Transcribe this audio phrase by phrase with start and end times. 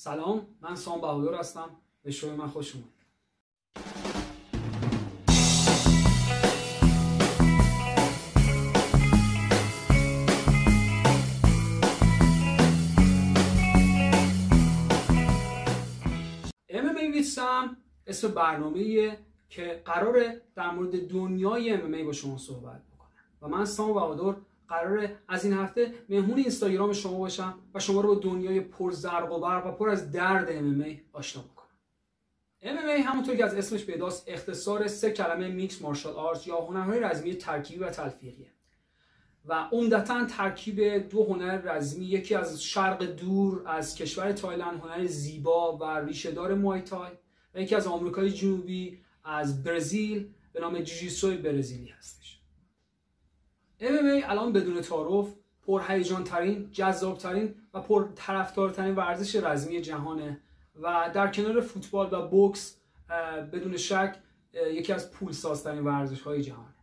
[0.00, 1.70] سلام من سام بهادر هستم.
[2.02, 2.88] به شوی من خوش اومد.
[17.12, 17.76] ویتسم
[18.06, 19.18] اسم برنامه
[19.48, 23.08] که قراره در مورد دنیای MMA با شما صحبت بکنم.
[23.42, 24.38] و من سام بهادر
[24.68, 29.32] قراره از این هفته مهمون اینستاگرام شما باشم و شما رو با دنیای پر زرق
[29.32, 31.68] و برق و پر از درد MMA آشنا بکنم.
[32.62, 37.34] MMA همونطور که از اسمش پیداست اختصار سه کلمه mixed martial art یا هنرهای رزمی
[37.34, 38.50] ترکیبی و تلفیقیه.
[39.44, 45.76] و عمدتا ترکیب دو هنر رزمی یکی از شرق دور از کشور تایلند هنر زیبا
[45.76, 47.10] و ریشهدار موی‌تای
[47.54, 52.37] و یکی از آمریکای جنوبی از برزیل به نام جوجیتسوی برزیلی هستش.
[53.80, 55.34] MMA الان بدون تعارف
[55.66, 60.40] پر هیجان ترین، جذاب ترین و پر طرفدارترین ورزش رزمی جهانه
[60.82, 62.80] و در کنار فوتبال و بوکس
[63.52, 64.16] بدون شک
[64.72, 66.74] یکی از پول سازترین ورزش های جهان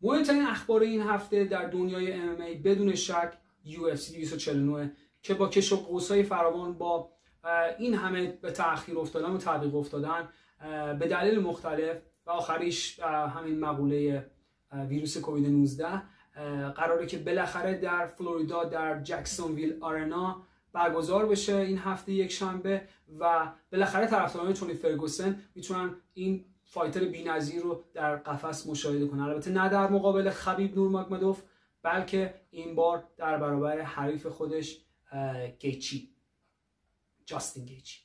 [0.00, 3.32] مهمترین اخبار این هفته در دنیای MMA بدون شک
[3.66, 7.10] UFC 249 که با کش و قوسای فراوان با
[7.78, 10.28] این همه به تأخیر افتادن و تعویق افتادن
[10.98, 14.30] به دلیل مختلف و آخریش همین مقوله
[14.88, 16.02] ویروس کووید 19
[16.70, 22.82] قراره که بالاخره در فلوریدا در جکسونویل آرنا برگزار بشه این هفته یک شنبه
[23.18, 29.20] و بالاخره طرفداران تونی فرگوسن می‌تونن این فایتر بی‌نظیر رو در قفس مشاهده کنن.
[29.20, 31.42] البته نه در مقابل خبیب نورماگمدوف
[31.82, 34.78] بلکه این بار در برابر حریف خودش
[35.58, 36.11] گیچی
[37.26, 38.00] جاستین گیچی.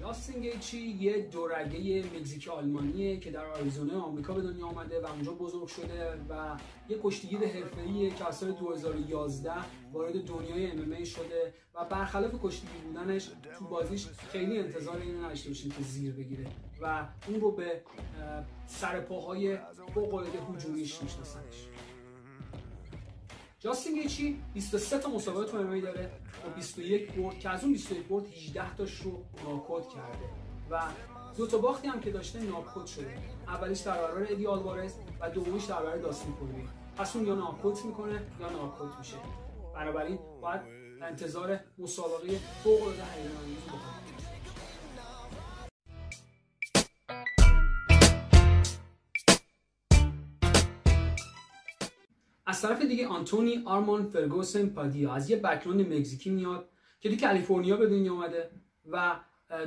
[0.00, 5.32] جاستین گیچی یه دورگه مکزیکی آلمانیه که در آریزونا آمریکا به دنیا آمده و اونجا
[5.32, 6.56] بزرگ شده و
[6.88, 9.52] یه کشتیگیر حرفه‌ایه که از سال 2011
[9.92, 15.70] وارد دنیای ام شده و برخلاف کشتیگیر بودنش تو بازیش خیلی انتظار اینو نداشته باشیم
[15.70, 16.46] که زیر بگیره
[16.80, 17.82] و اون رو به
[18.66, 19.58] سرپاهای
[19.94, 21.66] فوق‌العاده هجومیش میشناسنش.
[23.62, 26.10] جاستین گیچی 23 تا مسابقه تو ام داره.
[26.44, 27.38] با 21 برد.
[27.38, 30.24] که از اون 21 برد 18 تاش رو ناکود کرده.
[30.70, 30.82] و
[31.36, 33.18] دو تا باختی هم که داشته ناکود شده.
[33.48, 36.64] اولیش در برابر ادی آلوارز و دومیش در برابر داستین پوریه
[36.96, 39.16] پس اون یا ناکود می‌کنه یا ناکود میشه.
[39.74, 40.60] بنابراین باید
[41.02, 44.01] انتظار مسابقه فوق العاده هیجان انگیز
[52.62, 56.68] طرف دیگه آنتونی آرمان فرگوسن پادیا از یه بکراند مکزیکی میاد
[57.00, 58.50] که تو کالیفرنیا به دنیا اومده
[58.90, 59.20] و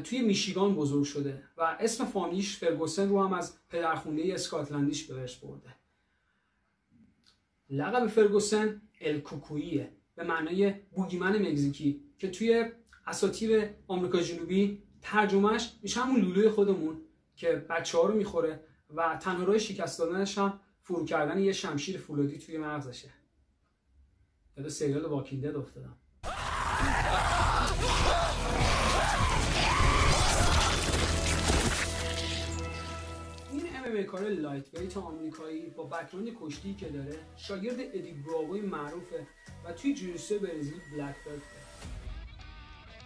[0.04, 5.36] توی میشیگان بزرگ شده و اسم فامیلیش فرگوسن رو هم از پدرخونده اسکاتلندیش به بهش
[5.36, 5.76] برده.
[7.70, 12.66] لقب فرگوسن الکوکویه به معنای بوگیمن مکزیکی که توی
[13.08, 17.02] اساطیر آمریکا جنوبی ترجمهش میشه همون لولوی خودمون
[17.36, 18.60] که بچه ها رو می‌خوره
[18.96, 23.10] و تنها راه شکست دادنش هم فرو کردن یه شمشیر فولادی توی مغزشه.
[24.58, 25.98] یاد سریال Walking Dead افتادم.
[33.52, 39.28] این MMA کار lightweight آمریکایی با background کشتی که داره شاگرد ادی براوو معروفه
[39.66, 41.42] و توی جوجیتسو برزیل black belt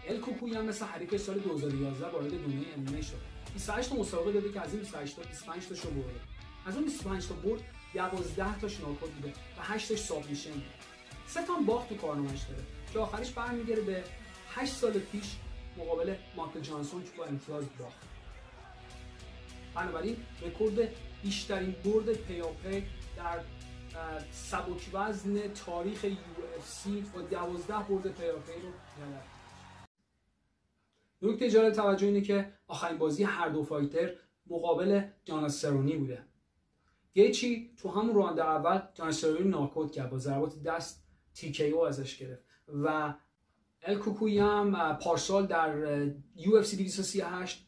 [0.08, 3.18] ال کوکوی هم مثل حریف سال 2011 وارد دنیای MMA شده
[3.54, 6.39] 28 تا مسابقه داده که از این 28 تا 25 تاشو برده.
[6.70, 7.62] از اون 25 تا برد
[7.94, 10.66] 12 تاش ناک‌اوت بوده و 8 تاش submission بوده.
[11.28, 12.64] سه تا باخت تو کارنامه‌اش داره.
[12.94, 14.04] که آخرش برمیگرده به
[14.50, 15.36] 8 سال پیش
[15.78, 17.98] مقابل مایکل جانسون که با امتیاز باخت.
[19.76, 20.90] بنابراین رکورد
[21.24, 22.84] بیشترین برد پیاپی
[23.18, 23.40] در
[24.32, 28.70] سبک وزن تاریخ UFC با 12 برد پیاپی رو
[29.00, 29.24] یادم
[31.22, 34.14] نکته جالب توجه اینه که آخرین بازی هر دو fighter
[34.48, 36.29] مقابل دونالد سرونی بوده.
[37.14, 42.44] گیچی تو همون راند اول دونالد سرونی ناک‌اوت کرد با ضربات دست TKO ازش گرفت.
[42.68, 43.14] و
[43.82, 45.76] ال هم پارسال در
[46.36, 47.68] UFC 238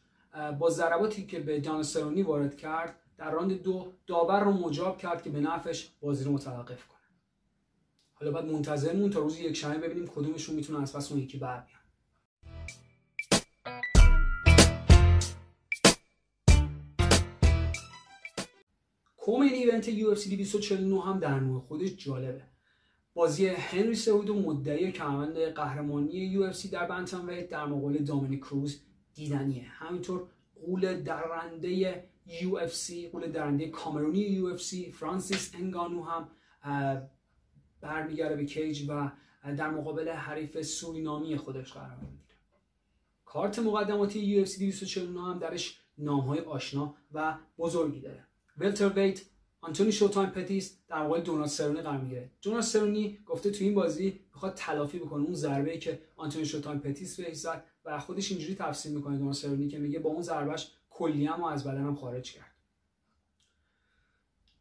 [0.58, 5.22] با ضرباتی که به دونالد سرونی وارد کرد در راند دو داور رو مجاب کرد
[5.22, 6.98] که به نفعش بازی رو متوقف کنه.
[8.14, 11.60] حالا باید منتظرمون تا روز یک شنبه ببینیم کدومشون می‌تونه از پس اون یکی بر
[11.60, 11.81] بیان.
[19.24, 22.42] کومین ایونت UFC 249 هم در نوع خودش جالبه.
[23.14, 28.82] بازی هنری سعودو مدعی کمربند قهرمانی UFC در بنتم در مقابل دامینیک کروز
[29.14, 29.62] دیدنیه.
[29.62, 30.28] همینطور
[30.66, 36.28] قول درنده UFC قول درنده کامرونی UFC فرانسیس انگانو هم
[37.80, 39.10] برمیگرده به cage و
[39.56, 42.38] در مقابل حریف سورینامی خودش قرار می‌گیره.
[43.24, 48.31] کارت مقدماتی UFC 249 هم درش نامهای آشنا و بزرگی داره.
[48.56, 49.20] welterweight
[49.60, 54.20] آنتونی شوتایم پتیس در مقابل دونالد سرونی قرار می‌گیره دونالد سرونی گفته تو این بازی
[54.34, 58.92] می‌خواد تلافی بکنه اون ضربه که آنتونی شوتایم پتیس بهش زد و خودش اینجوری تفسیر
[58.92, 62.52] می‌کنه دونالد سرونی که میگه با اون ضربش کلیه‌مو از بدنم خارج کرد.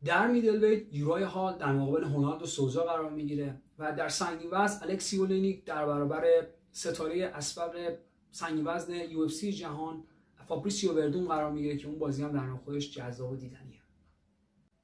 [0.05, 5.17] در middleweight یورایا هال در مقابل هونالدو سوزا قرار می‌گیره و در سنگین وزن الکسی
[5.17, 7.97] اولینیک در برابر ستاره اسبق
[8.31, 10.03] سنگین وزن یو جهان
[10.47, 13.80] فابریسیو وردون قرار می‌گیره که اون بازی هم در خودش جذاب و دیدنیه.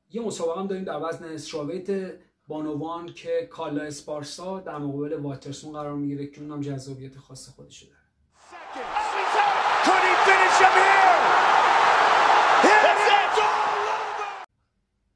[0.09, 2.13] یه مسابقه هم داریم در وزن strawweight
[2.47, 7.97] بانوان که کارلا اسپارزا در مقابل واترسون قرار می‌گیره که اونم جذابیت خاص خودش داره.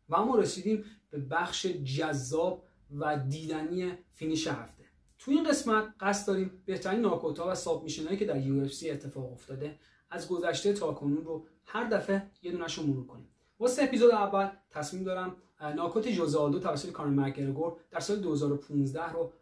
[0.10, 2.64] و اما رسیدیم به بخش جذاب
[3.00, 4.84] و دیدنی فینیش هفته.
[5.20, 9.80] تو این قسمت قصد داریم بهترین ناکوتا و ساب هایی که در یو اتفاق افتاده
[10.10, 13.31] از گذشته تا کنون رو هر دفعه یه دونش رو مرور کنیم.
[13.62, 15.36] واسه اپیزود اول تصمیم دارم
[15.76, 19.34] ناکوت جوزالدو توسط کارن مکگرگور در سال 2015 رو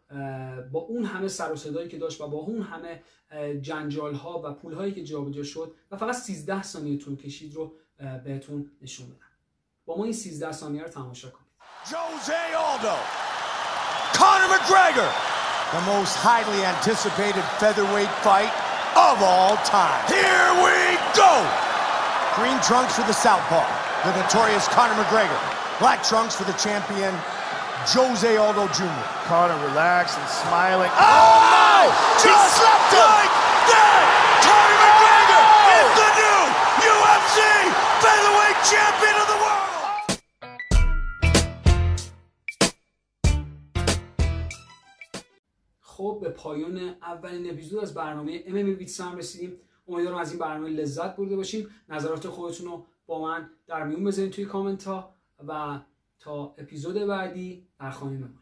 [0.72, 3.02] با اون همه سر و صدایی که داشت و با اون همه
[3.60, 7.72] جنجال ها و پول هایی که جابجا شد و فقط 13 ثانیه طول کشید رو
[8.24, 9.16] بهتون نشون بدم.
[9.86, 11.50] با ما این 13 ثانیه رو تماشا کنید.
[11.84, 12.98] Jose Aldo
[14.18, 15.10] Conor McGregor
[15.76, 18.52] the most highly anticipated featherweight fight
[19.08, 20.02] of all time.
[20.18, 20.78] Here we
[21.22, 21.32] go!
[22.36, 25.36] Green trunks for the southpaw the notorious Conor McGregor
[25.78, 27.12] black trunks for the champion
[27.88, 29.04] Jose Aldo Jr.
[29.24, 30.90] Conor relaxed and smiling.
[30.92, 31.88] Oh, oh no!
[32.20, 33.00] Just slapped him!
[33.00, 33.32] Like
[33.72, 34.04] that!
[34.44, 35.80] Conor McGregor oh!
[35.80, 36.40] is the new
[36.84, 37.38] UFC
[38.04, 39.60] featherweight champion of the world!
[45.80, 49.56] خب به پایان اولین اپیزود از برنامه ام ام هم رسیدیم
[49.88, 54.32] امیدوارم از این برنامه لذت برده باشیم نظرات خودتون رو با من در میون بذارید
[54.32, 55.14] توی کامنت ها
[55.46, 55.80] و
[56.18, 58.40] تا اپیزود بعدی در خانه بمانید